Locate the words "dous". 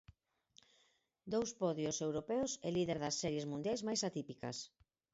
1.33-1.49